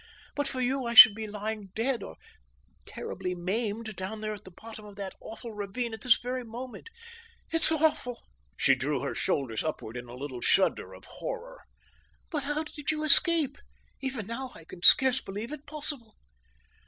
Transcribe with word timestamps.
"But 0.33 0.47
for 0.47 0.61
you 0.61 0.85
I 0.87 0.95
should 0.95 1.13
be 1.13 1.27
lying 1.27 1.67
dead, 1.75 2.01
or 2.01 2.15
terribly 2.87 3.35
maimed 3.35 3.95
down 3.95 4.19
there 4.19 4.33
at 4.33 4.45
the 4.45 4.49
bottom 4.49 4.83
of 4.83 4.95
that 4.95 5.13
awful 5.21 5.53
ravine 5.53 5.93
at 5.93 6.01
this 6.01 6.17
very 6.17 6.43
moment. 6.43 6.89
It's 7.51 7.71
awful." 7.71 8.23
She 8.57 8.73
drew 8.73 9.01
her 9.03 9.13
shoulders 9.13 9.63
upward 9.63 9.95
in 9.95 10.07
a 10.09 10.15
little 10.15 10.41
shudder 10.41 10.93
of 10.95 11.05
horror. 11.05 11.65
"But 12.31 12.45
how 12.45 12.63
did 12.63 12.89
you 12.89 13.03
escape? 13.03 13.59
Even 13.99 14.25
now 14.25 14.49
I 14.55 14.63
can 14.63 14.81
scarce 14.81 15.21
believe 15.21 15.51
it 15.51 15.67
possible." 15.67 16.17